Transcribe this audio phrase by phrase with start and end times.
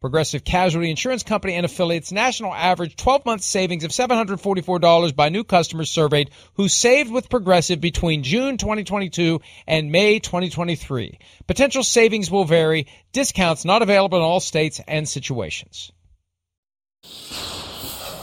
[0.00, 5.44] Progressive Casualty Insurance Company and affiliates national average 12 month savings of $744 by new
[5.44, 11.18] customers surveyed who saved with Progressive between June 2022 and May 2023.
[11.46, 12.86] Potential savings will vary.
[13.12, 15.92] Discounts not available in all states and situations.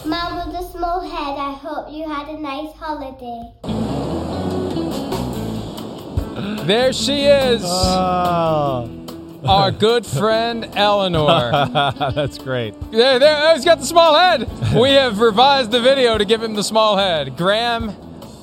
[0.04, 3.54] Mom with a small head, I hope you had a nice holiday.
[6.66, 7.62] There she is.
[7.64, 8.90] Oh,
[9.46, 11.52] Our good friend Eleanor.
[12.16, 12.74] that's great.
[12.92, 14.50] There, there, he's got the small head.
[14.76, 17.38] We have revised the video to give him the small head.
[17.38, 17.94] Graham,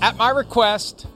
[0.01, 1.06] at my request,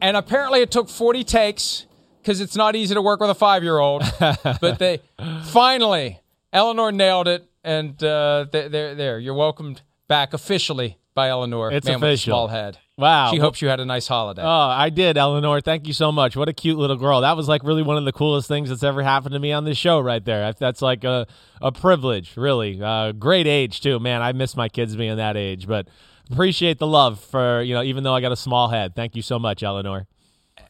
[0.00, 1.86] and apparently it took 40 takes
[2.20, 4.02] because it's not easy to work with a five year old.
[4.60, 5.00] but they
[5.46, 6.20] finally,
[6.52, 7.48] Eleanor nailed it.
[7.64, 9.18] And uh, there, there, there.
[9.20, 11.70] You're welcomed back officially by Eleanor.
[11.70, 12.30] It's man With a official.
[12.32, 12.78] small head.
[12.98, 13.30] Wow.
[13.30, 14.42] She hopes you had a nice holiday.
[14.42, 15.60] Oh, I did, Eleanor.
[15.62, 16.36] Thank you so much.
[16.36, 17.22] What a cute little girl.
[17.22, 19.64] That was like really one of the coolest things that's ever happened to me on
[19.64, 20.52] this show right there.
[20.52, 21.26] That's like a,
[21.62, 22.80] a privilege, really.
[22.82, 23.98] Uh, great age, too.
[23.98, 25.88] Man, I miss my kids being that age, but
[26.30, 28.94] appreciate the love for, you know, even though I got a small head.
[28.94, 30.06] Thank you so much, Eleanor.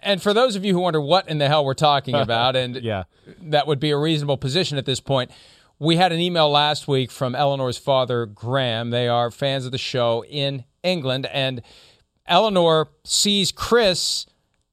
[0.01, 2.77] and for those of you who wonder what in the hell we're talking about, and
[2.77, 3.05] Yeah.
[3.43, 5.33] that would be a reasonable position at this point.
[5.81, 8.91] We had an email last week from Eleanor's father, Graham.
[8.91, 11.63] They are fans of the show in England, and
[12.27, 14.27] Eleanor sees Chris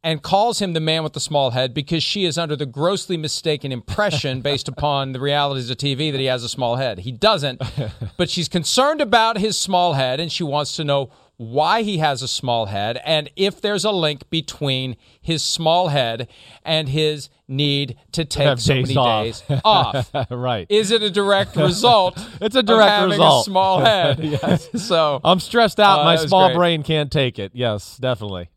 [0.03, 3.17] and calls him the man with the small head because she is under the grossly
[3.17, 6.99] mistaken impression based upon the realities of TV that he has a small head.
[6.99, 7.61] He doesn't,
[8.17, 12.21] but she's concerned about his small head and she wants to know why he has
[12.21, 16.27] a small head and if there's a link between his small head
[16.65, 19.23] and his need to take so days many off.
[19.25, 20.11] days off.
[20.29, 20.67] right.
[20.69, 22.17] Is it a direct result?
[22.39, 23.47] It's a direct having result.
[23.47, 24.19] A small head.
[24.19, 24.69] Yes.
[24.85, 26.01] So I'm stressed out.
[26.01, 26.55] Uh, my small great.
[26.57, 27.51] brain can't take it.
[27.53, 28.49] Yes, definitely.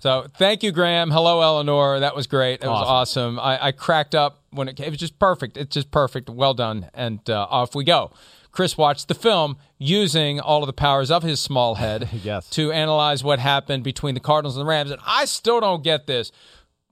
[0.00, 1.10] So thank you, Graham.
[1.10, 2.00] Hello, Eleanor.
[2.00, 2.60] That was great.
[2.60, 3.38] That was awesome.
[3.40, 4.86] I, I cracked up when it came.
[4.86, 5.56] It was just perfect.
[5.56, 6.28] It's just perfect.
[6.30, 6.88] Well done.
[6.94, 8.12] And uh, off we go.
[8.52, 12.48] Chris watched the film using all of the powers of his small head Yes.
[12.50, 14.90] to analyze what happened between the Cardinals and the Rams.
[14.90, 16.32] And I still don't get this.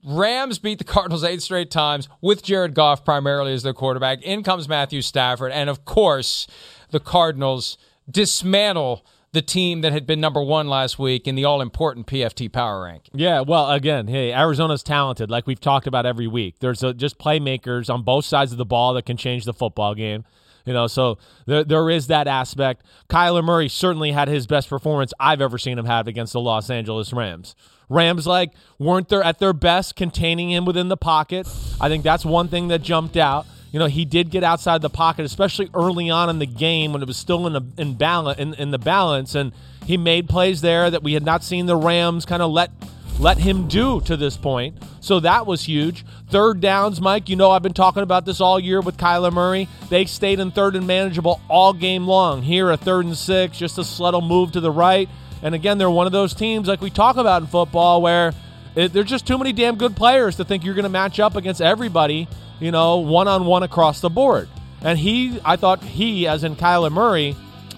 [0.05, 4.21] Rams beat the Cardinals eight straight times with Jared Goff primarily as their quarterback.
[4.21, 5.51] In comes Matthew Stafford.
[5.51, 6.47] And of course,
[6.91, 7.77] the Cardinals
[8.09, 12.51] dismantle the team that had been number one last week in the all important PFT
[12.51, 13.09] power rank.
[13.13, 16.59] Yeah, well, again, hey, Arizona's talented, like we've talked about every week.
[16.59, 19.93] There's uh just playmakers on both sides of the ball that can change the football
[19.93, 20.23] game.
[20.65, 22.83] You know, so there, there is that aspect.
[23.09, 26.69] Kyler Murray certainly had his best performance I've ever seen him have against the Los
[26.69, 27.55] Angeles Rams.
[27.87, 31.47] Rams like weren't there at their best containing him within the pocket.
[31.79, 33.45] I think that's one thing that jumped out.
[33.71, 37.01] You know, he did get outside the pocket, especially early on in the game when
[37.01, 39.51] it was still in the in balance in, in the balance, and
[39.85, 42.71] he made plays there that we had not seen the Rams kind of let
[43.19, 44.77] let him do to this point.
[44.99, 46.05] So that was huge.
[46.29, 49.69] Third downs, Mike, you know I've been talking about this all year with Kyler Murray.
[49.89, 52.41] They stayed in third and manageable all game long.
[52.41, 55.09] Here, a third and six, just a subtle move to the right.
[55.41, 58.33] And again, they're one of those teams like we talk about in football where
[58.75, 61.35] it, there's just too many damn good players to think you're going to match up
[61.35, 62.27] against everybody,
[62.59, 64.49] you know, one on one across the board.
[64.81, 67.35] And he, I thought he, as in Kyler Murray,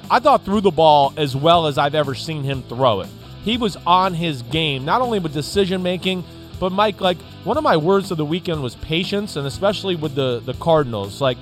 [0.09, 3.09] I thought threw the ball as well as I've ever seen him throw it.
[3.47, 6.25] He was on his game, not only with decision making,
[6.59, 10.15] but Mike, like one of my words of the weekend was patience, and especially with
[10.15, 11.21] the the Cardinals.
[11.21, 11.37] Like,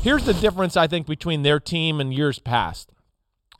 [0.00, 2.94] here's the difference I think between their team and years past,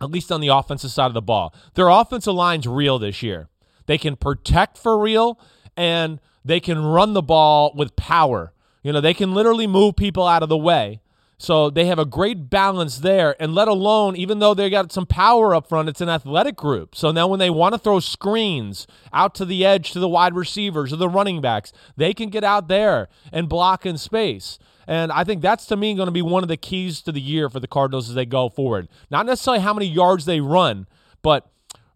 [0.00, 1.54] at least on the offensive side of the ball.
[1.74, 3.50] Their offensive line's real this year.
[3.84, 5.38] They can protect for real,
[5.76, 8.54] and they can run the ball with power.
[8.82, 11.02] You know, they can literally move people out of the way.
[11.40, 15.06] So they have a great balance there, and let alone, even though they got some
[15.06, 16.96] power up front, it's an athletic group.
[16.96, 20.34] So now when they want to throw screens out to the edge to the wide
[20.34, 24.58] receivers or the running backs, they can get out there and block in space.
[24.88, 27.20] And I think that's to me going to be one of the keys to the
[27.20, 28.88] year for the Cardinals as they go forward.
[29.08, 30.88] Not necessarily how many yards they run,
[31.22, 31.48] but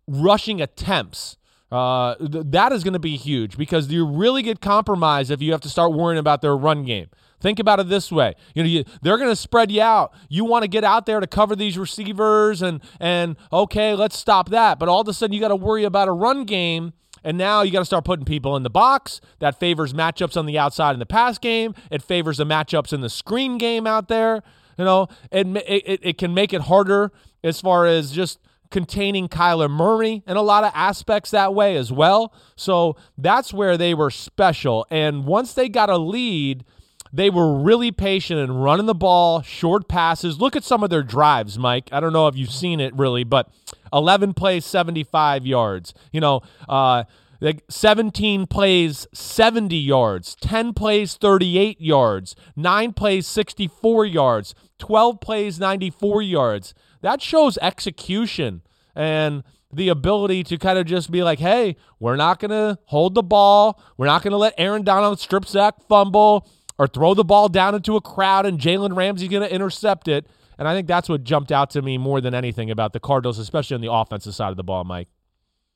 [0.07, 1.37] rushing attempts.
[1.73, 5.53] Uh, th- that is going to be huge because you really get compromised if you
[5.53, 7.09] have to start worrying about their run game.
[7.43, 10.15] Think about it this way: you know, you, they're going to spread you out.
[10.29, 14.49] You want to get out there to cover these receivers, and and okay, let's stop
[14.51, 14.79] that.
[14.79, 16.93] But all of a sudden, you got to worry about a run game.
[17.25, 19.21] And now you got to start putting people in the box.
[19.39, 21.73] That favors matchups on the outside in the pass game.
[21.91, 24.43] It favors the matchups in the screen game out there.
[24.77, 27.13] You know, it, it, it can make it harder
[27.45, 28.41] as far as just
[28.73, 32.35] containing Kyler Murray in a lot of aspects that way as well.
[32.57, 34.87] So that's where they were special.
[34.91, 36.65] And once they got a lead,
[37.13, 40.41] they were really patient and running the ball, short passes.
[40.41, 41.89] Look at some of their drives, Mike.
[41.93, 43.51] I don't know if you've seen it really, but
[43.93, 45.93] 11 plays, 75 yards.
[46.11, 47.05] You know, uh,
[47.43, 55.59] like 17 plays 70 yards 10 plays 38 yards 9 plays 64 yards 12 plays
[55.59, 58.63] 94 yards that shows execution
[58.95, 59.43] and
[59.73, 63.23] the ability to kind of just be like hey we're not going to hold the
[63.23, 66.49] ball we're not going to let aaron donald strip sack fumble
[66.79, 70.27] or throw the ball down into a crowd and jalen ramsey's going to intercept it
[70.59, 73.39] and i think that's what jumped out to me more than anything about the cardinals
[73.39, 75.09] especially on the offensive side of the ball mike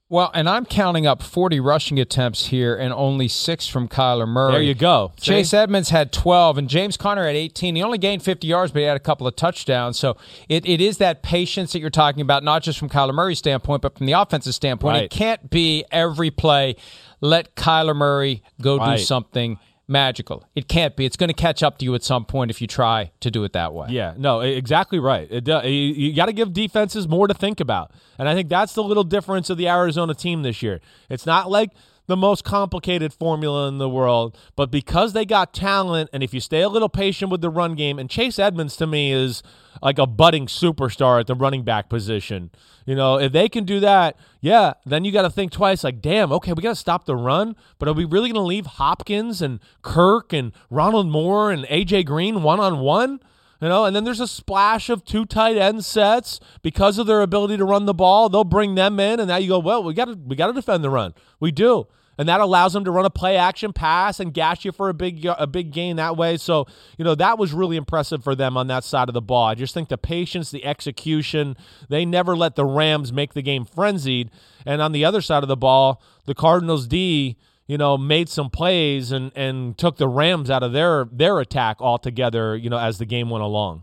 [0.08, 4.52] Well, and I'm counting up 40 rushing attempts here and only six from Kyler Murray.
[4.52, 5.32] there you go See?
[5.32, 7.74] Chase Edmonds had 12 and James Conner had 18.
[7.74, 9.98] He only gained 50 yards, but he had a couple of touchdowns.
[9.98, 10.16] So
[10.48, 13.82] it, it is that patience that you're talking about, not just from Kyler Murray's standpoint,
[13.82, 14.94] but from the offensive standpoint.
[14.94, 15.02] Right.
[15.06, 16.76] It can't be every play,
[17.20, 18.98] let Kyler Murray go Right.
[18.98, 20.44] do something magical.
[20.54, 21.04] It can't be.
[21.06, 23.44] It's going to catch up to you at some point if you try to do
[23.44, 23.88] it that way.
[23.90, 25.28] Yeah, no, exactly right.
[25.30, 27.92] It, do- you you got to give defenses more to think about.
[28.18, 30.80] And I think that's the little difference of the Arizona team this year.
[31.08, 31.70] It's not like
[32.06, 36.40] the most complicated formula in the world, but because they got talent, and if you
[36.40, 39.42] stay a little patient with the run game, and Chase Edmonds to me is
[39.82, 42.50] like a budding superstar at the running back position.
[42.86, 45.82] You know, if they can do that, yeah, then you got to think twice.
[45.82, 48.46] Like, damn, okay, we got to stop the run, but are we really going to
[48.46, 53.20] leave Hopkins and Kirk and Rondale Moore and AJ Green one on one?
[53.60, 57.22] You know, and then there's a splash of two tight end sets because of their
[57.22, 58.28] ability to run the ball.
[58.28, 60.52] They'll bring them in, and now you go, well, we got to we got to
[60.52, 61.14] defend the run.
[61.40, 61.86] We do,
[62.18, 64.94] and that allows them to run a play action pass and gash you for a
[64.94, 66.36] big a big gain that way.
[66.36, 66.66] So
[66.98, 69.46] you know that was really impressive for them on that side of the ball.
[69.46, 71.56] I just think the patience, the execution,
[71.88, 74.30] they never let the Rams make the game frenzied.
[74.66, 78.50] And on the other side of the ball, the Cardinals D you know, made some
[78.50, 82.98] plays and and took the Rams out of their their attack altogether, you know, as
[82.98, 83.82] the game went along.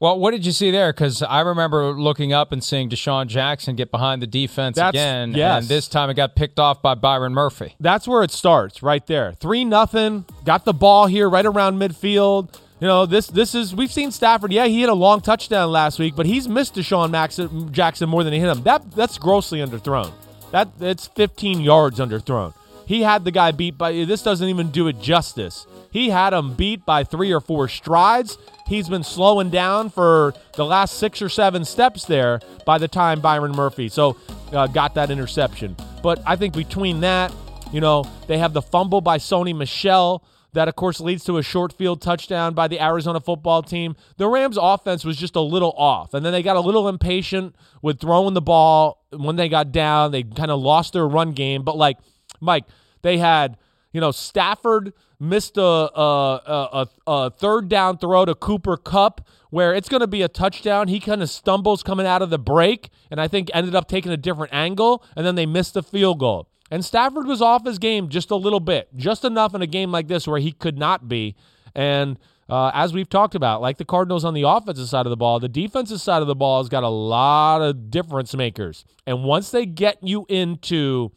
[0.00, 0.92] Well, what did you see there?
[0.92, 5.32] Because I remember looking up and seeing DeSean Jackson get behind the defense That's- again,
[5.32, 5.60] yes.
[5.62, 7.76] and this time it got picked off by Byron Murphy.
[7.78, 9.32] That's where it starts, right there.
[9.34, 10.24] Three nothing.
[10.44, 12.58] Got the ball here right around midfield.
[12.80, 14.52] You know, this this is we've seen Stafford.
[14.52, 17.38] Yeah, he hit a long touchdown last week, but he's missed DeSean Max,
[17.70, 18.64] Jackson more than he hit him.
[18.64, 20.10] That that's grossly underthrown.
[20.50, 22.54] That it's 15 yards underthrown.
[22.92, 24.04] He had the guy beat by.
[24.04, 25.66] This doesn't even do it justice.
[25.90, 28.36] He had him beat by three or four strides.
[28.66, 33.22] He's been slowing down for the last six or seven steps there by the time
[33.22, 34.18] Byron Murphy so
[34.52, 35.74] uh, got that interception.
[36.02, 37.34] But I think between that,
[37.72, 40.22] you know, they have the fumble by Sony Michel
[40.52, 43.96] that, of course, leads to a short field touchdown by the Arizona football team.
[44.18, 47.56] The Rams' offense was just a little off, and then they got a little impatient
[47.80, 50.12] with throwing the ball when they got down.
[50.12, 51.96] They kind of lost their run game, but like
[52.42, 52.64] Mike,
[53.02, 53.56] they had
[53.92, 59.74] you know Stafford missed a a, a, a third down throw to Cooper Kupp where
[59.74, 60.88] it's going to be a touchdown.
[60.88, 64.10] He kind of stumbles coming out of the break, and I think ended up taking
[64.10, 66.48] a different angle, and then they missed the field goal.
[66.70, 69.92] And Stafford was off his game just a little bit, just enough in a game
[69.92, 71.36] like this where he could not be.
[71.74, 72.18] And
[72.48, 75.38] uh, as we've talked about, like the Cardinals on the offensive side of the ball,
[75.38, 78.86] the defensive side of the ball has got a lot of difference makers.
[79.06, 81.12] And once they get you into,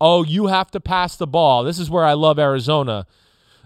[0.00, 3.06] oh, you have to pass the ball, this is where I love Arizona.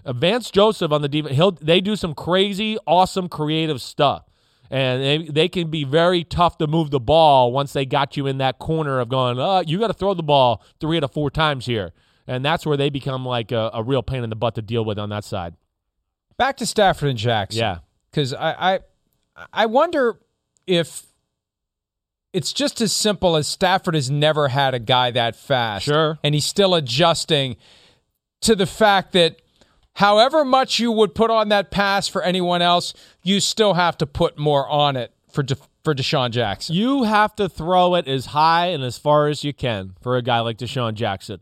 [0.04, 4.25] Uh, Vance Joseph on the defense, he'll they do some crazy, awesome, creative stuff.
[4.70, 8.26] And they, they can be very tough to move the ball once they got you
[8.26, 11.12] in that corner of going, uh, you got to throw the ball three out of
[11.12, 11.92] four times here.
[12.26, 14.85] And that's where they become like a, a real pain in the butt to deal
[14.85, 15.54] with on that side.
[16.37, 17.61] Back to Stafford and Jackson.
[17.61, 17.78] Yeah.
[18.11, 18.80] because I, I
[19.52, 20.18] I wonder
[20.66, 21.06] if
[22.38, 25.87] it's just as simple as Stafford has never had a guy that fast.
[25.87, 26.21] Sure.
[26.23, 27.57] And he's still adjusting
[28.42, 29.42] to the fact that
[29.95, 34.07] however much you would put on that pass for anyone else, you still have to
[34.07, 36.76] put more on it for De- for DeSean Jackson.
[36.76, 40.23] You have to throw it as high and as far as you can for a
[40.23, 41.40] guy like DeSean Jackson.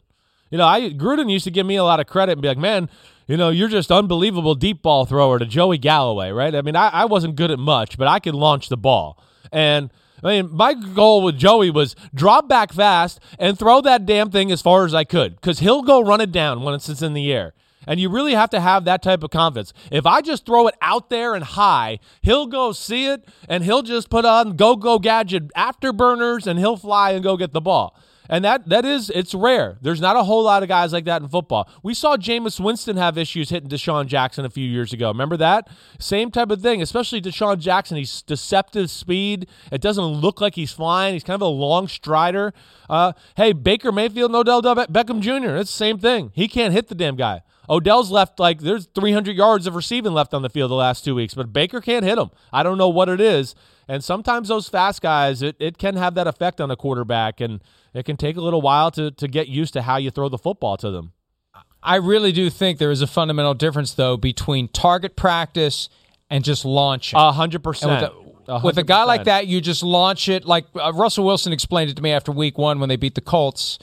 [0.51, 2.57] You know, I Gruden used to give me a lot of credit and be like,
[2.57, 2.89] man,
[3.27, 6.55] you know, you're just unbelievable deep ball thrower to Joey Galloway, right?
[6.55, 9.23] I mean, I, I wasn't good at much, but I could launch the ball.
[9.53, 9.91] And
[10.23, 14.51] I mean, my goal with Joey was drop back fast and throw that damn thing
[14.51, 17.33] as far as I could because he'll go run it down when it's in the
[17.33, 17.55] air.
[17.87, 19.73] And you really have to have that type of confidence.
[19.93, 23.83] If I just throw it out there and high, he'll go see it and he'll
[23.83, 27.97] just put on go go gadget afterburners and he'll fly and go get the ball.
[28.29, 29.79] And that that is it's rare.
[29.81, 31.69] There's not a whole lot of guys like that in football.
[31.83, 35.09] We saw Jameis Winston have issues hitting DeSean Jackson a few years ago.
[35.09, 35.69] Remember that?
[35.99, 37.97] Same type of thing, especially DeSean Jackson.
[37.97, 39.49] He's deceptive speed.
[39.71, 41.15] It doesn't look like he's flying.
[41.15, 42.53] He's kind of a long strider.
[42.89, 45.57] Uh, hey, Baker Mayfield, Odell Beckham Jr.
[45.57, 46.31] It's the same thing.
[46.35, 47.43] He can't hit the damn guy.
[47.69, 51.15] Odell's left like there's 300 yards of receiving left on the field the last two
[51.15, 52.31] weeks, but Baker can't hit him.
[52.53, 53.55] I don't know what it is.
[53.89, 57.63] And sometimes those fast guys, it, it can have that effect on a quarterback, and
[57.95, 60.39] it can take a little while to, to get used to how you throw the
[60.39, 61.13] football to them.
[61.83, 65.89] I really do think there is a fundamental difference, though, between target practice
[66.29, 67.17] and just launching.
[67.17, 68.13] A hundred percent.
[68.63, 70.45] With a guy like that, you just launch it.
[70.45, 73.21] Like uh, Russell Wilson explained it to me after week one when they beat the
[73.21, 73.79] Colts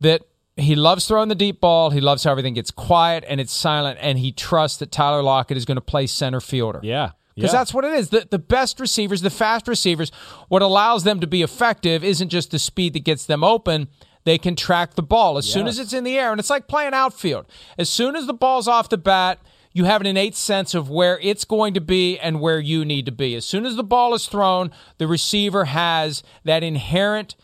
[0.00, 0.22] that
[0.56, 1.90] he loves throwing the deep ball.
[1.90, 5.56] He loves how everything gets quiet and it's silent, and he trusts that Tyler Lockett
[5.56, 6.80] is going to play center fielder.
[6.82, 7.10] Yeah.
[7.34, 7.58] Because yeah.
[7.58, 8.10] that's what it is.
[8.10, 10.12] The, the best receivers, the fast receivers,
[10.48, 13.88] what allows them to be effective isn't just the speed that gets them open.
[14.22, 15.54] They can track the ball as yes.
[15.54, 16.30] soon as it's in the air.
[16.30, 17.46] And it's like playing outfield.
[17.76, 19.40] As soon as the ball's off the bat,
[19.72, 23.06] you have an innate sense of where it's going to be and where you need
[23.06, 23.34] to be.
[23.34, 27.34] As soon as the ball is thrown, the receiver has that inherent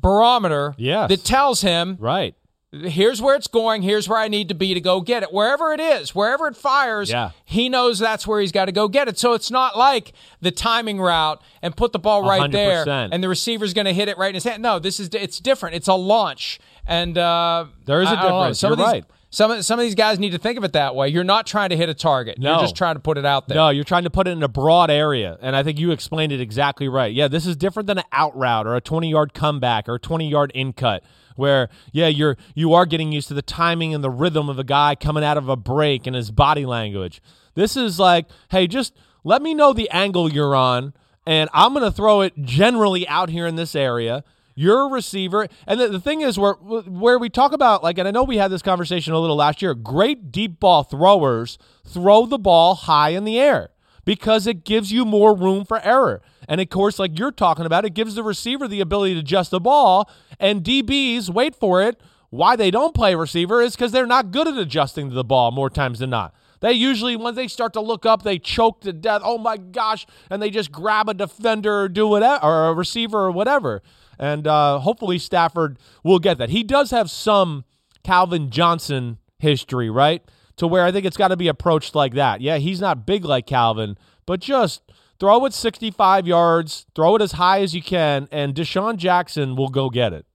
[0.00, 1.08] barometer yes.
[1.08, 2.34] that tells him right.
[2.72, 3.82] Here's where it's going.
[3.82, 5.32] Here's where i need to be to go get it.
[5.32, 7.30] Wherever it is wherever it fires yeah.
[7.44, 9.18] he knows that's where he's got to go get it.
[9.18, 12.52] So it's not like the timing route and put the ball right 100%.
[12.52, 14.62] there and the receiver's going to hit it right in his hand.
[14.62, 15.76] No this is it's different.
[15.76, 16.60] It's a launch.
[16.88, 18.60] And uh, there is a difference.
[18.60, 19.04] Some You're of these, right
[19.36, 21.08] some of, some of these guys need to think of it that way.
[21.08, 22.38] You're not trying to hit a target.
[22.38, 22.52] No.
[22.52, 23.56] You're just trying to put it out there.
[23.56, 25.36] No, you're trying to put it in a broad area.
[25.42, 27.12] And I think you explained it exactly right.
[27.12, 30.00] Yeah, this is different than an out route or a 20 yard comeback or a
[30.00, 34.02] 20 yard in cut where yeah you're you are getting used to the timing and
[34.02, 37.20] the rhythm of a guy coming out of a break and his body language
[37.54, 40.94] this is like hey just let me know the angle you're on
[41.26, 44.24] and i'm going to throw it generally out here in this area
[44.56, 45.46] you're a receiver.
[45.66, 48.38] And the, the thing is, where where we talk about like, and I know we
[48.38, 49.74] had this conversation a little last year.
[49.74, 53.68] Great deep ball throwers throw the ball high in the air
[54.04, 56.22] because it gives you more room for error.
[56.48, 59.50] And of course, like you're talking about, it gives the receiver the ability to adjust
[59.50, 60.10] the ball.
[60.40, 62.00] And DBs wait for it.
[62.30, 65.52] Why they don't play receiver is because they're not good at adjusting to the ball
[65.52, 66.34] more times than not.
[66.60, 69.20] They usually, when they start to look up, they choke to death.
[69.22, 70.06] Oh my gosh!
[70.30, 73.82] And they just grab a defender or do whatever, or a receiver or whatever
[74.18, 76.50] and uh, hopefully Stafford will get that.
[76.50, 77.64] He does have some
[78.04, 80.22] Calvin Johnson history, right?
[80.56, 82.40] To where I think it's got to be approached like that.
[82.40, 84.82] Yeah, he's not big like Calvin, but just
[85.18, 89.68] throw it 65 yards, throw it as high as you can, and DeSean Jackson will
[89.68, 90.26] go get it.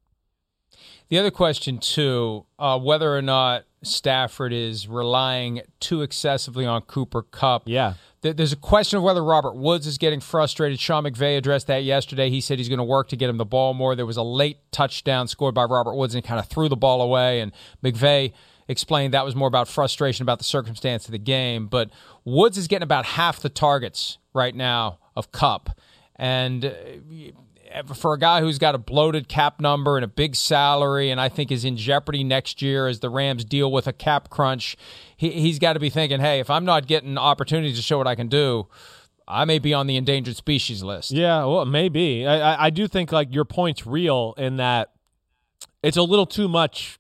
[1.09, 7.23] The other question, too, uh, whether or not Stafford is relying too excessively on Cooper
[7.23, 7.63] Kupp.
[7.65, 7.95] Yeah.
[8.21, 10.79] There's a question of whether Robert Woods is getting frustrated.
[10.79, 12.29] Sean McVay addressed that yesterday.
[12.29, 13.95] He said he's going to work to get him the ball more.
[13.95, 17.01] There was a late touchdown scored by Robert Woods and kind of threw the ball
[17.01, 17.39] away.
[17.39, 17.51] And
[17.83, 18.33] McVay
[18.67, 21.65] explained that was more about frustration about the circumstance of the game.
[21.65, 21.89] But
[22.23, 25.71] Woods is getting about half the targets right now of Kupp.
[26.15, 26.71] And uh,
[27.73, 31.19] Uh, for a guy who's got a bloated cap number and a big salary, and
[31.19, 34.75] I think is in jeopardy next year as the Rams deal with a cap crunch,
[35.15, 38.07] he, he's got to be thinking, hey, if I'm not getting opportunities to show what
[38.07, 38.67] I can do,
[39.27, 41.11] I may be on the endangered species list.
[41.11, 42.25] Yeah, well, maybe.
[42.27, 44.91] I, I, I do think like your point's real in that
[45.83, 46.99] it's a little too much.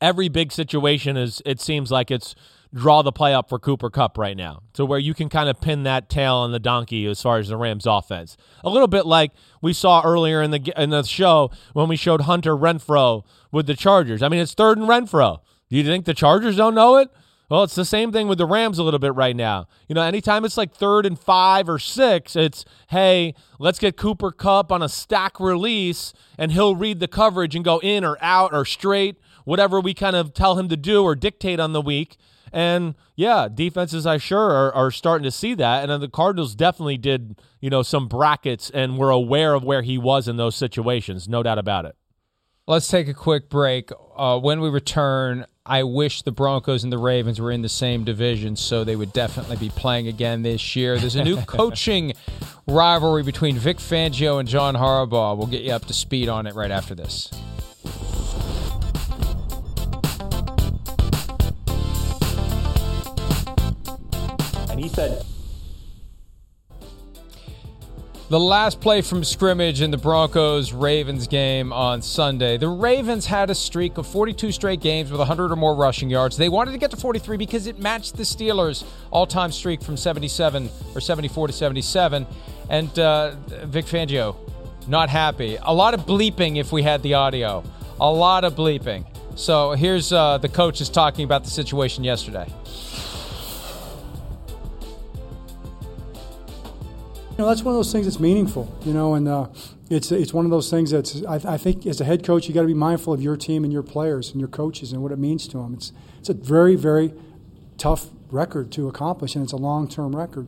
[0.00, 1.40] Every big situation is.
[1.46, 2.34] It seems like it's
[2.74, 5.60] draw the play up for Cooper Kupp right now to where you can kind of
[5.60, 8.36] pin that tail on the donkey as far as the Rams offense.
[8.64, 9.30] A little bit like
[9.62, 13.74] we saw earlier in the in the show when we showed Hunter Renfrow with the
[13.74, 14.22] Chargers.
[14.22, 15.38] I mean, it's third and Renfrow.
[15.70, 17.10] Do you think the Chargers don't know it?
[17.50, 19.68] Well, it's the same thing with the Rams a little bit right now.
[19.86, 24.32] You know, anytime it's like third and five or six, it's, hey, let's get Cooper
[24.32, 28.54] Kupp on a stack release and he'll read the coverage and go in or out
[28.54, 32.16] or straight, whatever we kind of tell him to do or dictate on the week
[32.54, 35.82] And yeah, defenses I sure are, are starting to see that.
[35.82, 39.82] And then the Cardinals definitely did, you know, some brackets and were aware of where
[39.82, 41.96] he was in those situations, no doubt about it.
[42.68, 43.90] Let's take a quick break.
[44.16, 48.04] Uh, when we return, I wish the Broncos and the Ravens were in the same
[48.04, 50.96] division, so they would definitely be playing again this year.
[50.96, 52.12] There's a new coaching
[52.68, 55.36] rivalry between Vic Fangio and John Harbaugh.
[55.36, 57.30] We'll get you up to speed on it right after this.
[64.94, 65.24] Said,
[68.28, 72.56] The last play from scrimmage in the Broncos Ravens game on Sunday.
[72.56, 76.36] The Ravens had a streak of 42 straight games with 100 or more rushing yards.
[76.36, 79.96] They wanted to get to 43 because it matched the Steelers' all time streak from
[79.96, 82.26] 77 or 74 to 77.
[82.70, 83.34] And uh,
[83.64, 84.36] Vic Fangio,
[84.88, 85.58] not happy.
[85.60, 87.62] A lot of bleeping if we had the audio.
[88.00, 89.06] A lot of bleeping.
[89.36, 92.46] So here's uh, the coaches talking about the situation yesterday.
[97.34, 99.48] You know, that's one of those things that's meaningful, you know, and uh,
[99.90, 102.54] it's it's one of those things that's I, I think as a head coach you
[102.54, 105.10] got to be mindful of your team and your players and your coaches and what
[105.10, 105.74] it means to them.
[105.74, 107.12] It's it's a very very
[107.76, 110.46] tough record to accomplish and it's a long term record.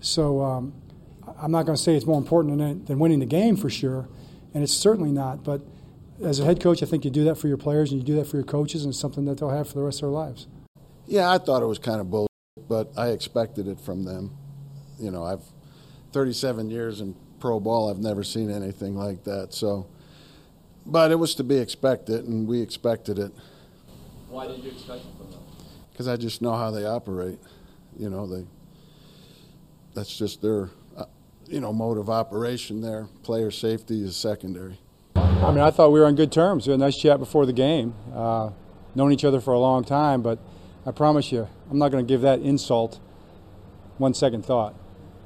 [0.00, 0.72] So um,
[1.40, 4.08] I'm not going to say it's more important than, than winning the game for sure,
[4.52, 5.44] and it's certainly not.
[5.44, 5.62] But
[6.20, 8.16] as a head coach, I think you do that for your players and you do
[8.16, 10.10] that for your coaches, and it's something that they'll have for the rest of their
[10.10, 10.48] lives.
[11.06, 12.26] Yeah, I thought it was kind of bull,
[12.68, 14.36] but I expected it from them.
[14.98, 15.44] You know, I've
[16.16, 19.52] 37 years in pro ball, I've never seen anything like that.
[19.52, 19.86] So,
[20.86, 23.32] but it was to be expected, and we expected it.
[24.30, 25.40] Why did you expect it from them?
[25.92, 27.38] Because I just know how they operate.
[27.98, 28.46] You know, they.
[29.92, 31.04] That's just their, uh,
[31.48, 32.80] you know, mode of operation.
[32.80, 34.78] There, player safety is secondary.
[35.16, 36.66] I mean, I thought we were on good terms.
[36.66, 37.92] We had a nice chat before the game.
[38.14, 38.52] Uh,
[38.94, 40.38] known each other for a long time, but
[40.86, 43.00] I promise you, I'm not going to give that insult
[43.98, 44.74] one second thought.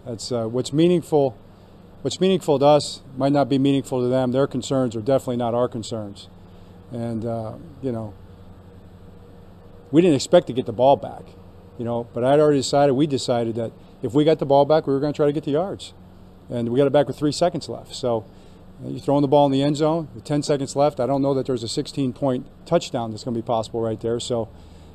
[0.05, 1.37] That's uh, what's meaningful.
[2.03, 4.33] What's meaningful to us might not be meaningful to them.
[4.33, 6.29] Their concerns are definitely not our concerns,
[6.91, 8.15] and uh, you know,
[9.91, 11.23] we didn't expect to get the ball back,
[11.79, 12.09] you know.
[12.15, 12.95] But I'd already decided.
[12.95, 15.33] We decided that if we got the ball back, we were going to try to
[15.33, 15.93] get the yards,
[16.49, 17.95] and we got it back with three seconds left.
[17.95, 18.25] So.
[18.83, 21.01] You're throwing the ball in the end zone with 10 seconds left.
[21.01, 24.01] I don't know that there's a 16 point touchdown that's going to be possible right
[24.01, 24.19] there.
[24.19, 24.49] So,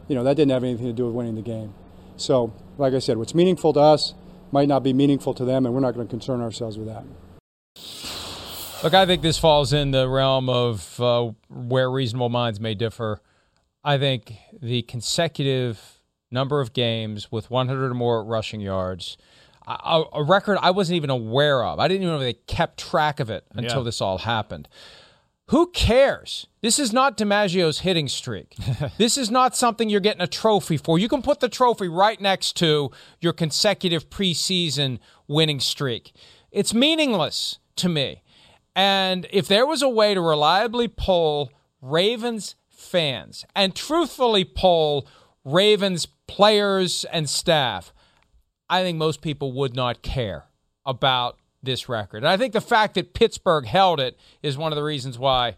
[0.08, 1.76] you know, that didn't have anything to do with winning the game.
[2.18, 4.16] So, like I said, what's meaningful to us
[4.52, 7.04] might not be meaningful to them, and we're not going to concern ourselves with that.
[8.84, 13.20] Look, I think this falls in the realm of uh, where reasonable minds may differ.
[13.84, 16.00] I think the consecutive
[16.32, 19.18] number of games with 100 or more rushing yards,
[19.68, 21.80] a, a record I wasn't even aware of.
[21.80, 23.84] I didn't even know they kept track of it until Yeah.
[23.86, 24.68] this all happened.
[25.50, 26.48] Who cares?
[26.62, 28.56] This is not DiMaggio's hitting streak.
[28.98, 30.98] this is not something you're getting a trophy for.
[30.98, 32.90] You can put the trophy right next to
[33.22, 36.14] your consecutive preseason winning streak.
[36.52, 38.24] It's meaningless to me.
[38.76, 45.08] And if there was a way to reliably poll Ravens fans and truthfully poll
[45.44, 47.94] Ravens players and staff,
[48.68, 50.46] I think most people would not care
[50.86, 52.18] about this record.
[52.18, 55.58] And I think the fact that Pittsburgh held it is one of the reasons why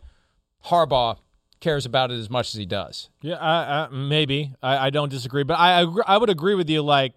[0.66, 1.18] Harbaugh
[1.60, 3.10] cares about it as much as he does.
[3.22, 4.54] Yeah, I, I, maybe.
[4.62, 6.82] I, I don't disagree, but I agree, I would agree with you.
[6.82, 7.14] Like,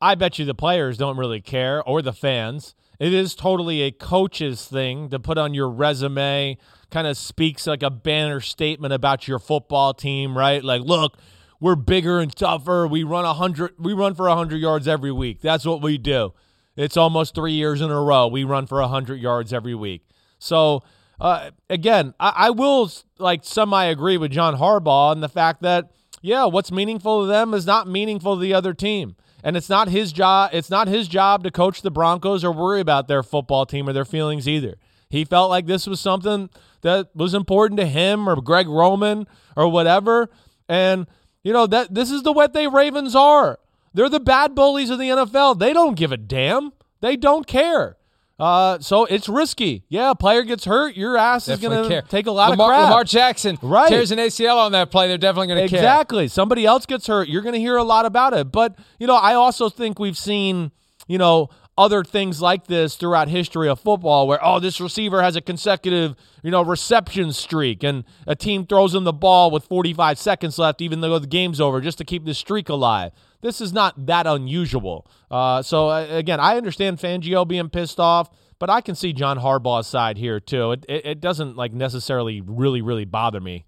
[0.00, 2.74] I bet you the players don't really care or the fans.
[2.98, 6.58] It is totally a coach's thing to put on your resume.
[6.90, 10.62] Kind of speaks like a banner statement about your football team, right?
[10.62, 11.18] Like, look,
[11.60, 12.86] we're bigger and tougher.
[12.86, 13.74] We run a hundred.
[13.78, 15.40] We run for a hundred yards every week.
[15.40, 16.34] That's what we do.
[16.76, 18.26] It's almost three years in a row.
[18.26, 20.06] We run for a hundred yards every week.
[20.38, 20.82] So
[21.20, 25.90] uh, again, I, I will like semi agree with John Harbaugh in the fact that
[26.22, 29.88] yeah, what's meaningful to them is not meaningful to the other team, and it's not
[29.88, 30.50] his job.
[30.54, 33.92] It's not his job to coach the Broncos or worry about their football team or
[33.92, 34.76] their feelings either.
[35.10, 36.48] He felt like this was something
[36.80, 40.30] that was important to him or Greg Roman or whatever,
[40.68, 41.06] and
[41.42, 43.58] you know that this is the what they Ravens are.
[43.94, 45.58] They're the bad bullies of the NFL.
[45.58, 46.72] They don't give a damn.
[47.00, 47.96] They don't care.
[48.38, 49.84] Uh, so it's risky.
[49.88, 52.76] Yeah, a player gets hurt, your ass is going to take a lot Lamar, of
[52.76, 52.84] crap.
[52.90, 53.88] Lamar Jackson Right.
[53.88, 55.06] tears an ACL on that play.
[55.06, 55.78] They're definitely going to care.
[55.78, 56.26] Exactly.
[56.26, 58.50] Somebody else gets hurt, you're going to hear a lot about it.
[58.50, 60.72] But, you know, I also think we've seen,
[61.06, 65.36] you know, other things like this throughout history of football where, oh, this receiver has
[65.36, 70.18] a consecutive, you know, reception streak and a team throws him the ball with 45
[70.18, 73.12] seconds left, even though the game's over, just to keep the streak alive.
[73.44, 75.06] This is not that unusual.
[75.30, 79.38] Uh, so, uh, again, I understand Fangio being pissed off, but I can see John
[79.38, 80.72] Harbaugh's side here, too.
[80.72, 83.66] It, it, it doesn't, like, necessarily really, really bother me.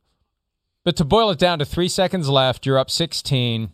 [0.83, 3.71] But to boil it down to three seconds left, you're up 16.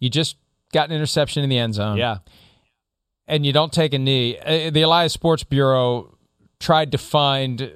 [0.00, 0.38] You just
[0.72, 1.98] got an interception in the end zone.
[1.98, 2.18] Yeah.
[3.28, 4.38] And you don't take a knee.
[4.38, 6.16] Uh, The Elias Sports Bureau
[6.58, 7.70] tried to find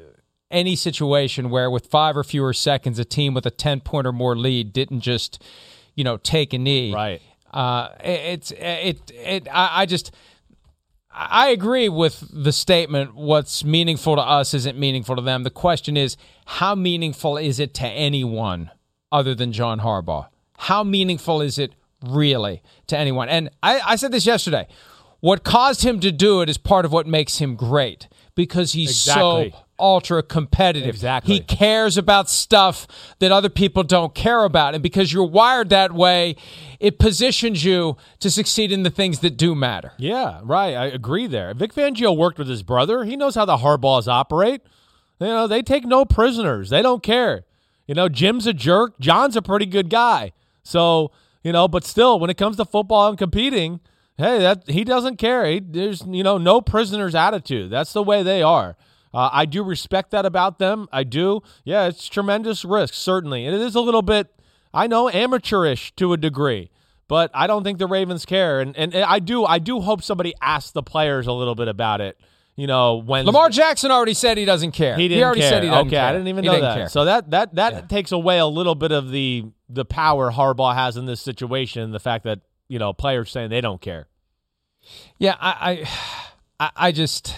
[0.50, 4.12] any situation where, with five or fewer seconds, a team with a 10 point or
[4.12, 5.44] more lead didn't just,
[5.94, 6.94] you know, take a knee.
[6.94, 7.20] Right.
[7.52, 10.10] Uh, it's it it I, I just
[11.10, 13.14] I agree with the statement.
[13.14, 15.42] What's meaningful to us isn't meaningful to them.
[15.42, 18.70] The question is, how meaningful is it to anyone
[19.10, 20.28] other than John Harbaugh?
[20.58, 21.72] How meaningful is it
[22.06, 23.28] really to anyone?
[23.28, 24.68] And I, I said this yesterday.
[25.20, 28.06] What caused him to do it is part of what makes him great
[28.36, 29.50] because he's Exactly.
[29.50, 30.88] so ultra competitive.
[30.88, 31.34] Exactly.
[31.34, 32.86] He cares about stuff
[33.18, 34.74] that other people don't care about.
[34.74, 36.36] And because you're wired that way,
[36.80, 39.92] it positions you to succeed in the things that do matter.
[39.98, 40.74] Yeah, right.
[40.74, 41.54] I agree there.
[41.54, 43.04] Vic Fangio worked with his brother.
[43.04, 44.62] He knows how the Harbaughs operate.
[45.20, 46.70] You know, they take no prisoners.
[46.70, 47.44] They don't care.
[47.86, 48.98] You know, Jim's a jerk.
[49.00, 50.32] John's a pretty good guy.
[50.62, 51.10] So,
[51.42, 53.80] you know, but still, when it comes to football and competing,
[54.16, 55.46] hey, that he doesn't care.
[55.46, 57.70] He, there's, you know, no prisoners attitude.
[57.70, 58.76] That's the way they are.
[59.12, 60.86] Uh, I do respect that about them.
[60.92, 61.42] I do.
[61.64, 63.46] Yeah, it's tremendous risk, certainly.
[63.46, 64.28] And it is a little bit,
[64.74, 66.70] I know, amateurish to a degree
[67.08, 68.60] but I don't think the Ravens care.
[68.60, 72.02] And and I do I do hope somebody asks the players a little bit about
[72.02, 72.20] it.
[72.54, 74.96] You know, when Lamar Jackson already said he doesn't care.
[74.96, 75.48] he didn't already care.
[75.48, 76.04] said he doesn't okay, care.
[76.04, 76.76] I didn't even He know didn't that.
[76.76, 76.88] care.
[76.90, 77.80] So that that that Yeah.
[77.82, 81.92] takes away a little bit of the the power Harbaugh has in this situation.
[81.92, 84.06] The fact that you know players saying they don't care.
[85.18, 85.86] Yeah, I,
[86.60, 87.34] I- I just,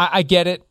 [0.00, 0.66] I, I get it,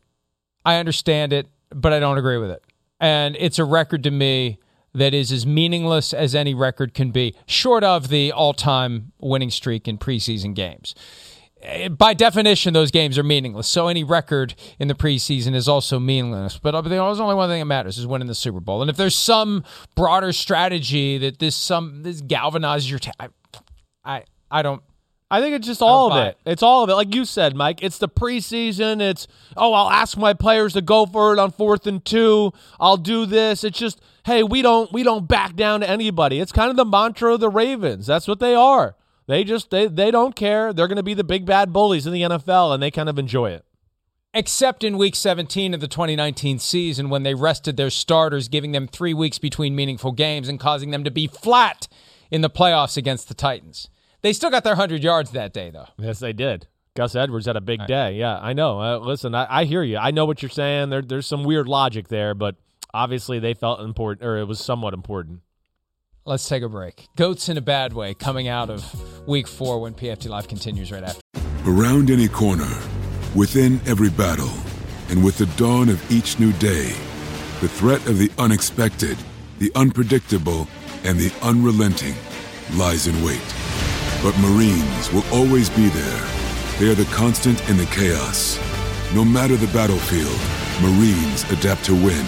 [0.64, 2.62] I understand it, but I don't agree with it.
[2.98, 4.58] And it's a record to me
[4.92, 9.86] that is as meaningless as any record can be, short of the all-time winning streak
[9.86, 10.96] in preseason games.
[11.62, 13.68] Eh, By definition, those games are meaningless.
[13.68, 16.58] So any record in the preseason is also meaningless.
[16.58, 18.80] But uh, there's only one thing that matters: is winning the Super Bowl.
[18.80, 19.62] And if there's some
[19.94, 23.28] broader strategy that this some this galvanizes your, ta- I,
[24.04, 24.82] I, I don't.
[25.30, 26.38] I think it's just all of it.
[26.44, 26.94] It's all of it.
[26.94, 29.00] Like you said, Mike, it's the preseason.
[29.00, 32.52] It's, oh, I'll ask my players to go for it on fourth and two.
[32.80, 33.62] I'll do this.
[33.62, 36.40] It's just, hey, we don't we don't back down to anybody.
[36.40, 38.06] It's kind of the mantra of the Ravens.
[38.06, 38.96] That's what they are.
[39.28, 40.72] They just they they don't care.
[40.72, 43.16] They're going to be the big bad bullies in the NFL and they kind of
[43.18, 43.64] enjoy it.
[44.34, 48.86] except in week 17 of the 2019 season when they rested their starters, giving them
[48.88, 51.88] three weeks between meaningful games and causing them to be flat
[52.30, 53.88] in the playoffs against the Titans.
[54.22, 55.86] They still got their 100 yards that day, though.
[55.98, 56.66] Yes, they did.
[56.94, 58.14] Gus Edwards had a big day.
[58.14, 58.80] Yeah, I know.
[58.80, 59.96] Uh, listen, I, I hear you.
[59.96, 60.90] I know what you're saying.
[60.90, 62.56] There, there's some weird logic there, but
[62.92, 65.40] obviously they felt important, or it was somewhat important.
[66.26, 67.08] Let's take a break.
[67.16, 71.02] Goats in a bad way coming out of week four when PFT Live continues right
[71.02, 71.20] after.
[71.64, 72.68] Around any corner,
[73.34, 74.50] within every battle,
[75.08, 76.88] and with the dawn of each new day,
[77.60, 79.16] the threat of the unexpected,
[79.58, 80.68] the unpredictable,
[81.04, 82.14] and the unrelenting
[82.74, 83.40] lies in wait.
[84.22, 86.28] But Marines will always be there.
[86.78, 88.58] They are the constant in the chaos.
[89.14, 90.38] No matter the battlefield,
[90.82, 92.26] Marines adapt to win,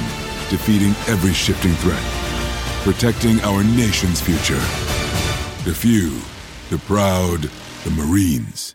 [0.49, 2.03] defeating every shifting threat,
[2.83, 4.63] protecting our nation's future.
[5.65, 6.19] The few,
[6.71, 7.51] the proud,
[7.85, 8.75] the Marines.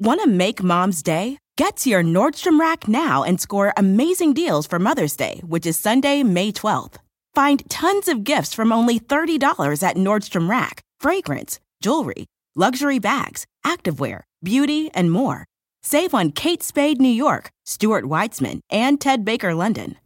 [0.00, 1.36] Want to make mom's day?
[1.58, 5.78] Get to your Nordstrom Rack now and score amazing deals for Mother's Day, which is
[5.78, 6.94] Sunday, May 12th.
[7.34, 14.22] Find tons of gifts from only $30 at Nordstrom Rack fragrance, jewelry, luxury bags, activewear,
[14.42, 15.44] beauty, and more.
[15.82, 19.96] Save on Kate Spade New York, Stuart Weitzman, and Ted Baker London.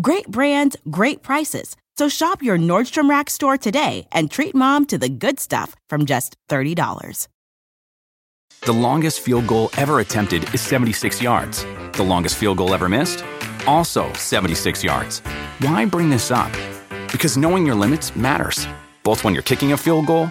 [0.00, 1.76] Great brands, great prices.
[1.96, 6.06] So shop your Nordstrom Rack store today and treat mom to the good stuff from
[6.06, 7.28] just $30.
[8.62, 11.64] The longest field goal ever attempted is 76 yards.
[11.94, 13.24] The longest field goal ever missed?
[13.66, 15.20] Also 76 yards.
[15.58, 16.52] Why bring this up?
[17.10, 18.66] Because knowing your limits matters,
[19.02, 20.30] both when you're kicking a field goal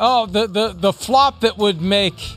[0.00, 2.34] oh the the the flop that would make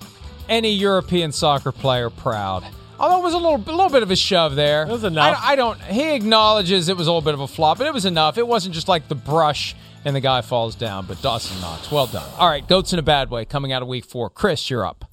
[0.47, 2.63] any European soccer player proud.
[2.99, 4.83] Although it was a little a little bit of a shove there.
[4.83, 5.37] It was enough.
[5.41, 5.81] I, I don't.
[5.81, 8.37] He acknowledges it was a little bit of a flop, but it was enough.
[8.37, 11.05] It wasn't just like the brush and the guy falls down.
[11.05, 12.29] But Dawson Knox, well done.
[12.37, 14.29] All right, goats in a bad way coming out of week four.
[14.29, 15.05] Chris, you're up.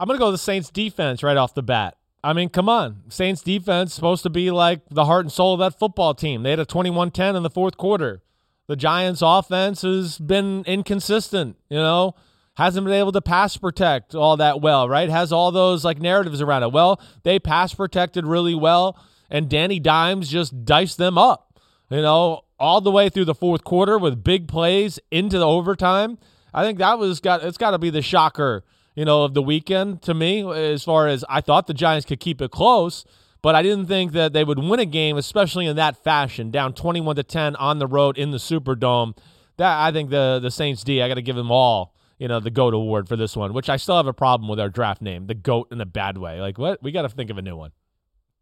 [0.00, 1.96] I'm going to go the Saints defense right off the bat.
[2.22, 3.02] I mean, come on.
[3.08, 6.42] Saints defense supposed to be like the heart and soul of that football team.
[6.42, 8.22] They had a 21-10 in the fourth quarter.
[8.66, 12.14] The Giants offense has been inconsistent, you know.
[12.54, 15.10] hasn't been able to pass protect all that well, right?
[15.10, 16.72] Has all those like narratives around it.
[16.72, 18.98] Well, they pass protected really well,
[19.30, 21.58] and Danny Dimes just diced them up,
[21.90, 26.18] you know, all the way through the fourth quarter with big plays into the overtime.
[26.52, 29.42] I think that was got it's got to be the shocker, you know, of the
[29.42, 30.48] weekend to me.
[30.48, 33.04] As far as I thought the Giants could keep it close,
[33.44, 36.72] but I didn't think that they would win a game, especially in that fashion, down
[36.72, 39.16] twenty-one to ten on the road in the Superdome.
[39.58, 42.40] That I think the the Saints D, I got to give them all you know,
[42.40, 45.02] the GOAT award for this one, which I still have a problem with our draft
[45.02, 46.40] name, the GOAT in a bad way.
[46.40, 46.82] Like, what?
[46.82, 47.72] We got to think of a new one.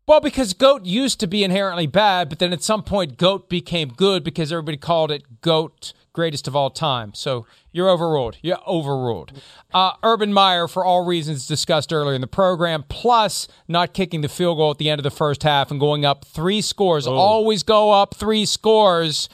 [0.06, 3.88] Well, because GOAT used to be inherently bad, but then at some point, GOAT became
[3.88, 7.14] good because everybody called it GOAT, greatest of all time.
[7.14, 8.36] So you're overruled.
[8.42, 9.32] You're overruled.
[9.72, 14.28] Uh, Urban Meyer, for all reasons discussed earlier in the program, plus not kicking the
[14.28, 17.06] field goal at the end of the first half and going up three scores.
[17.06, 17.14] Oh.
[17.14, 19.28] Always go up three scores.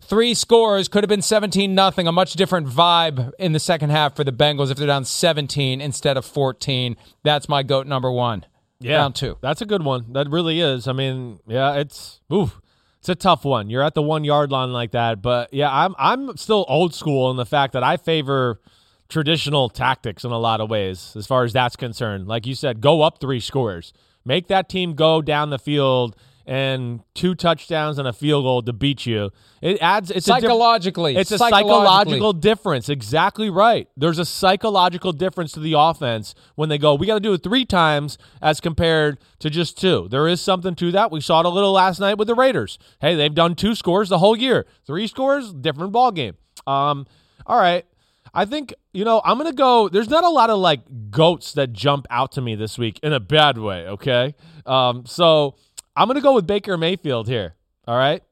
[0.00, 2.06] Three scores could have been 17 nothing.
[2.06, 5.80] A much different vibe in the second half for the Bengals if they're down 17
[5.82, 6.96] instead of 14.
[7.24, 8.46] That's my goat number one.
[8.80, 9.36] Yeah, down two.
[9.40, 10.12] That's a good one.
[10.12, 10.86] That really is.
[10.86, 12.60] I mean, yeah, it's oof,
[13.08, 13.70] it's a tough one.
[13.70, 17.30] You're at the one yard line like that, but yeah, I'm I'm still old school
[17.30, 18.60] in the fact that I favor
[19.08, 22.28] traditional tactics in a lot of ways as far as that's concerned.
[22.28, 23.94] Like you said, go up three scores,
[24.26, 26.16] make that team go down the field
[26.48, 29.30] and two touchdowns and a field goal to beat you.
[29.60, 31.14] It adds it's psychologically.
[31.14, 32.88] A it's a psychological difference.
[32.88, 33.86] Exactly right.
[33.98, 37.42] There's a psychological difference to the offense when they go, we got to do it
[37.42, 40.08] three times as compared to just two.
[40.10, 41.12] There is something to that.
[41.12, 42.78] We saw it a little last night with the Raiders.
[42.98, 44.64] Hey, they've done two scores the whole year.
[44.86, 46.38] Three scores, different ball game.
[46.66, 47.06] Um,
[47.44, 47.84] all right.
[48.32, 49.90] I think, you know, I'm going to go.
[49.90, 50.80] There's not a lot of like
[51.10, 54.34] goats that jump out to me this week in a bad way, okay?
[54.64, 55.56] Um, so
[55.98, 57.56] I'm going to go with Baker Mayfield here.
[57.88, 58.22] All right.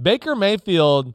[0.00, 1.14] Baker Mayfield,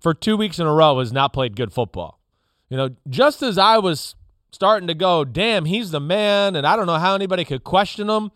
[0.00, 2.20] for two weeks in a row, has not played good football.
[2.68, 4.16] You know, just as I was
[4.50, 8.10] starting to go, damn, he's the man, and I don't know how anybody could question
[8.10, 8.32] him.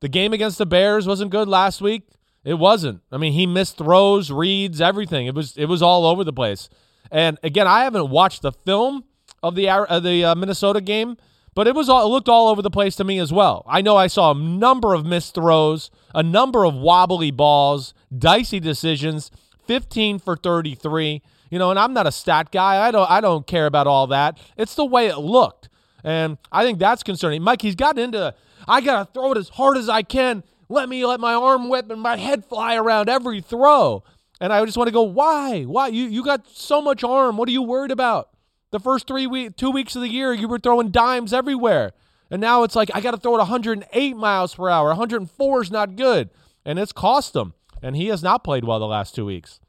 [0.00, 2.02] The game against the Bears wasn't good last week.
[2.44, 3.00] It wasn't.
[3.10, 5.26] I mean, he missed throws, reads, everything.
[5.26, 6.68] It was it was all over the place.
[7.10, 9.04] And again, I haven't watched the film
[9.42, 11.16] of the uh, the uh, Minnesota game,
[11.56, 13.64] but it was all, it looked all over the place to me as well.
[13.66, 18.60] I know I saw a number of missed throws, a number of wobbly balls, dicey
[18.60, 19.30] decisions,
[19.66, 21.22] 15 for 33.
[21.48, 22.86] You know, and I'm not a stat guy.
[22.86, 24.38] I don't I don't care about all that.
[24.58, 25.70] It's the way it looked.
[26.04, 27.42] And I think that's concerning.
[27.42, 28.34] Mike, he's gotten into
[28.68, 30.42] I got to throw it as hard as I can.
[30.68, 34.04] Let me let my arm whip and my head fly around every throw.
[34.42, 35.62] And I just want to go, why?
[35.62, 35.86] Why?
[35.88, 37.38] You you got so much arm.
[37.38, 38.28] What are you worried about?
[38.76, 41.92] The first three week, two weeks of the year, you were throwing dimes everywhere.
[42.30, 44.88] And now it's like, I got to throw it 108 miles per hour.
[44.88, 46.28] 104 is not good.
[46.62, 47.54] And it's cost him.
[47.82, 49.60] And he has not played well the last two weeks.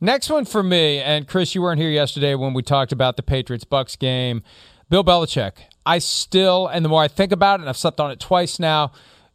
[0.00, 3.24] Next one for me, and Chris, you weren't here yesterday when we talked about the
[3.24, 4.44] Patriots Bucks game.
[4.88, 5.54] Bill Belichick.
[5.84, 8.60] I still, and the more I think about it, and I've slept on it twice
[8.60, 8.92] now,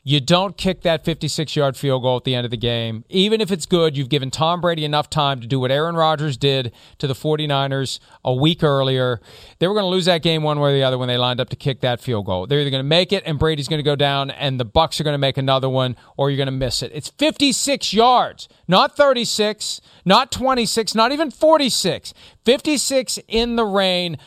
[0.07, 3.03] you don't kick that 56 yard field goal at the end of the game.
[3.09, 6.37] Even if it's good, you've given Tom Brady enough time to do what Aaron Rodgers
[6.37, 9.19] did to the 49ers a week earlier.
[9.57, 11.39] They were going to lose that game one way or the other when they lined
[11.39, 12.45] up to kick that field goal.
[12.45, 15.01] They're either going to make it and Brady's going to go down and the Bucks
[15.01, 16.91] are going to make another one or you're going to miss it.
[16.93, 22.13] It's 56 yards, not 36, not 26, not even 46.
[22.45, 24.17] 56 in the rain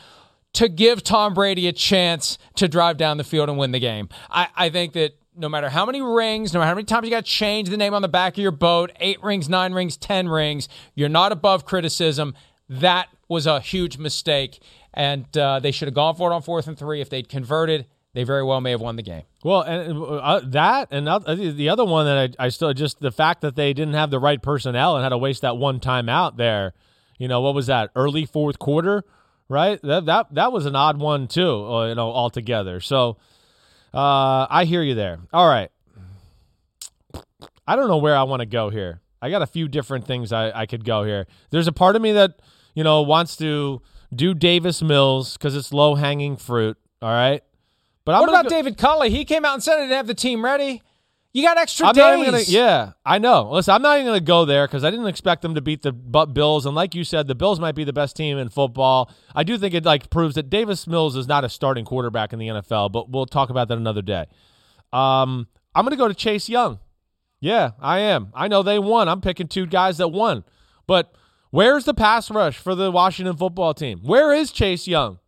[0.51, 4.09] to give Tom Brady a chance to drive down the field and win the game.
[4.29, 7.11] I, I think that no matter how many rings, no matter how many times you
[7.11, 9.95] got to change the name on the back of your boat, eight rings, nine rings,
[9.97, 12.35] 10 rings, you're not above criticism.
[12.67, 14.59] That was a huge mistake.
[14.93, 16.99] And uh, they should have gone for it on fourth and three.
[16.99, 19.23] If they'd converted, they very well may have won the game.
[19.43, 23.11] Well, and uh, that and uh, the other one that I, I, still just the
[23.11, 26.09] fact that they didn't have the right personnel and had to waste that one time
[26.09, 26.73] out there.
[27.17, 29.03] You know what was that early fourth quarter,
[29.47, 29.79] right?
[29.83, 31.65] That that that was an odd one too.
[31.65, 32.79] Uh, you know altogether.
[32.79, 33.17] So
[33.93, 35.19] uh, I hear you there.
[35.33, 35.69] All right.
[37.67, 39.01] I don't know where I want to go here.
[39.21, 41.27] I got a few different things I, I could go here.
[41.49, 42.41] There's a part of me that,
[42.73, 43.81] you know, wants to
[44.13, 46.77] do Davis Mills because it's low hanging fruit.
[47.01, 47.43] All right.
[48.05, 49.09] But what about go- David Culley?
[49.11, 50.81] He came out and said he didn't have the team ready.
[51.31, 52.25] You got extra I'm days.
[52.25, 53.51] Gonna, yeah, I know.
[53.51, 55.83] Listen, I'm not even going to go there because I didn't expect them to beat
[55.83, 59.11] the Bills, and like you said, the Bills might be the best team in football.
[59.35, 62.39] I do think it like proves that Davis Mills is not a starting quarterback in
[62.39, 64.25] the NFL, but we'll talk about that another day.
[64.91, 66.79] Um, I'm going to go to Chase Young.
[67.39, 68.31] Yeah, I am.
[68.33, 69.07] I know they won.
[69.07, 70.43] I'm picking two guys that won,
[70.87, 71.13] but
[71.51, 73.99] where's the pass rush for the Washington football team?
[74.01, 75.19] Where is Chase Young?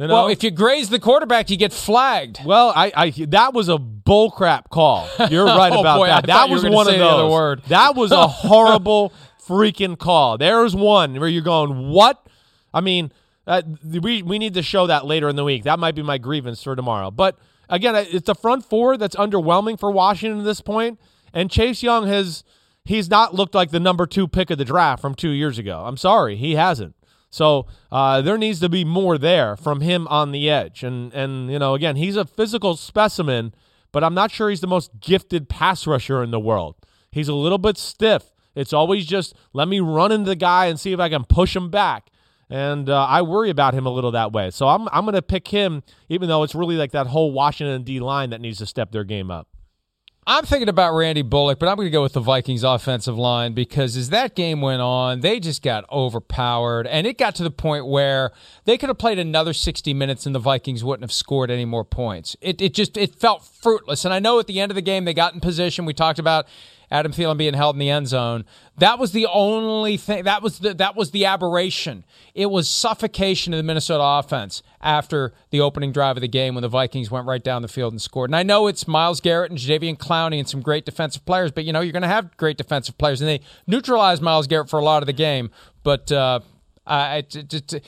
[0.00, 0.14] You know?
[0.14, 2.40] Well, if you graze the quarterback, you get flagged.
[2.42, 5.06] Well, I, I that was a bullcrap call.
[5.28, 6.26] You're right oh, about boy, that.
[6.26, 7.30] that was one of those.
[7.30, 7.62] Word.
[7.68, 9.12] That was a horrible
[9.46, 10.38] freaking call.
[10.38, 12.26] There's one where you're going, what?
[12.72, 13.12] I mean,
[13.46, 15.64] Uh, we we need to show that later in the week.
[15.64, 17.10] That might be my grievance for tomorrow.
[17.10, 17.36] But
[17.68, 20.98] again, it's the front four that's underwhelming for Washington at this point.
[21.34, 22.42] And Chase Young has
[22.86, 25.84] he's not looked like the number two pick of the draft from two years ago.
[25.84, 26.94] I'm sorry, he hasn't.
[27.30, 30.82] So uh, there needs to be more there from him on the edge.
[30.82, 33.54] And and you know, again, he's a physical specimen,
[33.92, 36.74] but I'm not sure he's the most gifted pass rusher in the world.
[37.10, 38.32] He's a little bit stiff.
[38.54, 41.54] It's always just let me run into the guy and see if I can push
[41.54, 42.10] him back.
[42.52, 44.50] And uh, I worry about him a little that way.
[44.50, 47.84] So I'm I'm going to pick him, even though it's really like that whole Washington
[47.84, 49.46] D line that needs to step their game up.
[50.32, 53.52] I'm thinking about Randy Bullock, but I'm going to go with the Vikings offensive line
[53.52, 56.86] because as that game went on, they just got overpowered.
[56.86, 58.30] And it got to the point where
[58.64, 61.84] they could have played another 60 minutes and the Vikings wouldn't have scored any more
[61.84, 62.36] points.
[62.40, 64.04] It, it just it felt fruitless.
[64.04, 65.84] And I know at the end of the game, they got in position.
[65.84, 66.46] We talked about
[66.90, 68.44] Adam Thielen being held in the end zone.
[68.78, 70.24] That was the only thing.
[70.24, 72.04] That was the that was the aberration.
[72.34, 76.62] It was suffocation of the Minnesota offense after the opening drive of the game when
[76.62, 78.30] the Vikings went right down the field and scored.
[78.30, 81.64] And I know it's Myles Garrett and Jadeveon Clowney and some great defensive players, but
[81.64, 84.78] you know you're going to have great defensive players, and they neutralized Myles Garrett for
[84.78, 85.50] a lot of the game.
[85.82, 86.40] But uh,
[86.86, 87.80] I, to, to,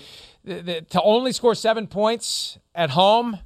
[0.44, 3.38] to only score seven points at home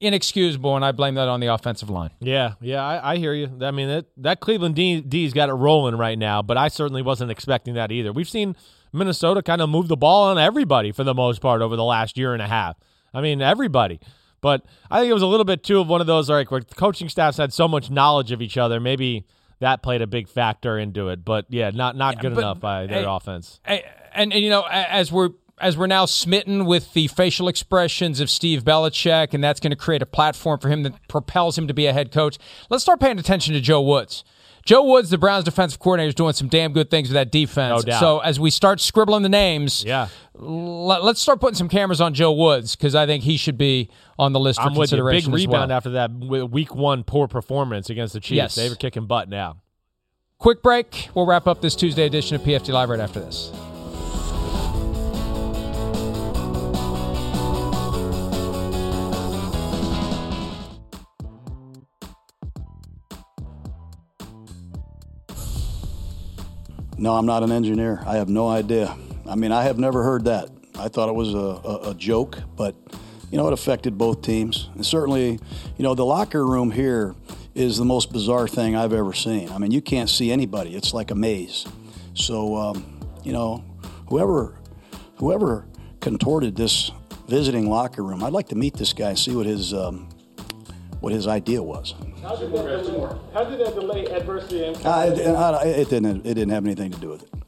[0.00, 2.10] inexcusable, and I blame that on the offensive line.
[2.20, 3.50] Yeah, yeah, I, I hear you.
[3.60, 7.02] I mean, that, that Cleveland D, D's got it rolling right now, but I certainly
[7.02, 8.12] wasn't expecting that either.
[8.12, 8.56] We've seen
[8.92, 12.16] Minnesota kind of move the ball on everybody for the most part over the last
[12.16, 12.76] year and a half.
[13.12, 14.00] I mean, everybody.
[14.40, 16.60] But I think it was a little bit too of one of those like where
[16.60, 18.78] the coaching staffs had so much knowledge of each other.
[18.78, 19.26] Maybe
[19.58, 21.24] that played a big factor into it.
[21.24, 23.60] But yeah, not not yeah, good but, enough by their offense.
[23.64, 23.82] And,
[24.12, 25.30] and, and you know, as we're
[25.60, 29.76] as we're now smitten with the facial expressions of Steve Belichick, and that's going to
[29.76, 32.38] create a platform for him that propels him to be a head coach.
[32.70, 34.24] Let's start paying attention to Joe Woods.
[34.64, 37.86] Joe Woods, the Browns defensive coordinator, is doing some damn good things with that defense.
[37.86, 42.02] No so as we start scribbling the names, yeah, let, us start putting some cameras
[42.02, 45.32] on Joe Woods because I think he should be on the list for I'm consideration.
[45.32, 45.46] With you.
[45.46, 45.76] Big rebound well.
[45.78, 48.36] after that week one poor performance against the Chiefs.
[48.36, 48.54] Yes.
[48.56, 49.56] They were kicking butt now.
[50.36, 51.08] Quick break.
[51.14, 53.50] We'll wrap up this Tuesday edition of PFT Live right after this.
[66.98, 68.02] No, I'm not an engineer.
[68.06, 68.96] I have no idea.
[69.24, 70.50] I mean, I have never heard that.
[70.76, 72.74] I thought it was a, a, a joke, but
[73.30, 74.68] you know, it affected both teams.
[74.74, 75.38] And certainly,
[75.76, 77.14] you know, the locker room here
[77.54, 79.48] is the most bizarre thing I've ever seen.
[79.50, 80.74] I mean, you can't see anybody.
[80.74, 81.66] It's like a maze.
[82.14, 83.64] So, um, you know,
[84.08, 84.54] whoever
[85.16, 85.66] whoever
[86.00, 86.90] contorted this
[87.28, 90.08] visiting locker room, I'd like to meet this guy and see what his um,
[91.00, 91.94] what his idea was.
[92.22, 94.86] How did that delay, how did that delay adversity impact?
[94.86, 96.26] Uh, it, uh, it, didn't.
[96.26, 97.47] It didn't have anything to do with it.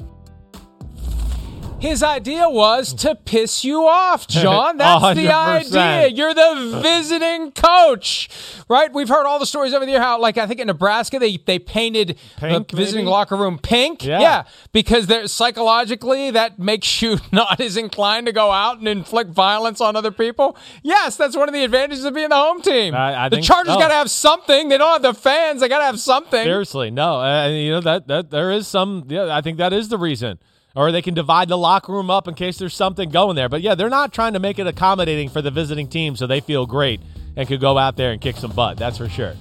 [1.80, 4.76] His idea was to piss you off, John.
[4.76, 6.08] That's the idea.
[6.08, 8.28] You're the visiting coach,
[8.68, 8.92] right?
[8.92, 11.38] We've heard all the stories over the year how, like, I think in Nebraska they
[11.38, 13.12] they painted pink, the visiting maybe?
[13.12, 14.04] locker room pink.
[14.04, 18.86] Yeah, yeah because they're psychologically that makes you not as inclined to go out and
[18.86, 20.56] inflict violence on other people.
[20.82, 22.94] Yes, that's one of the advantages of being the home team.
[22.94, 24.68] I, I the Chargers got to have something.
[24.68, 25.60] They don't have the fans.
[25.60, 26.44] They got to have something.
[26.44, 27.20] Seriously, no.
[27.20, 29.06] Uh, you know that that there is some.
[29.08, 30.38] Yeah, I think that is the reason
[30.74, 33.48] or they can divide the locker room up in case there's something going there.
[33.48, 36.40] But yeah, they're not trying to make it accommodating for the visiting team so they
[36.40, 37.00] feel great
[37.36, 38.76] and could go out there and kick some butt.
[38.76, 39.34] That's for sure.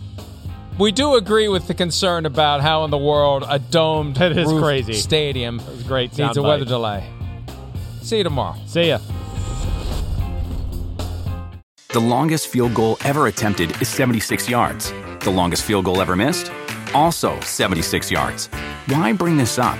[0.79, 4.47] We do agree with the concern about how in the world a domed that is
[4.47, 4.93] crazy.
[4.93, 6.47] stadium great needs a bite.
[6.47, 7.07] weather delay.
[8.01, 8.57] See you tomorrow.
[8.65, 8.99] See ya.
[11.91, 14.93] The longest field goal ever attempted is 76 yards.
[15.21, 16.51] The longest field goal ever missed?
[16.93, 18.47] Also 76 yards.
[18.87, 19.79] Why bring this up?